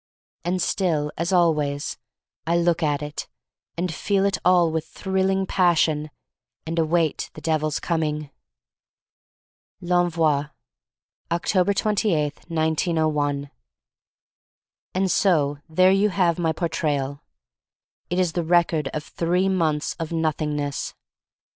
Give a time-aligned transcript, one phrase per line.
[0.43, 1.99] And still, as always,
[2.47, 3.27] I look at it—
[3.77, 6.09] and feel it all with thrilling passion—
[6.65, 8.31] and await the Devil's coming.
[9.79, 13.51] 319 l'envoi: // f ©Ctobet 28, 1901.
[14.95, 17.19] AND so there you have my Por trayal.
[18.09, 20.95] It is the record of three months of Nothingness.